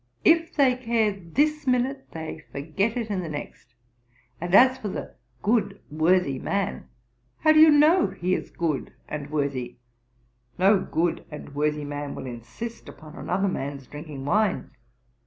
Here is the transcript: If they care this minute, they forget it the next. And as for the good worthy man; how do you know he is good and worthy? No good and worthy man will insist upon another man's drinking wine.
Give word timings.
If 0.25 0.55
they 0.55 0.75
care 0.77 1.11
this 1.11 1.67
minute, 1.67 2.07
they 2.11 2.43
forget 2.51 2.97
it 2.97 3.07
the 3.09 3.29
next. 3.29 3.75
And 4.41 4.55
as 4.55 4.79
for 4.79 4.87
the 4.87 5.13
good 5.43 5.79
worthy 5.91 6.39
man; 6.39 6.87
how 7.41 7.51
do 7.51 7.59
you 7.59 7.69
know 7.69 8.07
he 8.07 8.33
is 8.33 8.49
good 8.49 8.93
and 9.07 9.29
worthy? 9.29 9.75
No 10.57 10.79
good 10.79 11.23
and 11.29 11.53
worthy 11.53 11.85
man 11.85 12.15
will 12.15 12.25
insist 12.25 12.89
upon 12.89 13.13
another 13.15 13.47
man's 13.47 13.85
drinking 13.85 14.25
wine. 14.25 14.71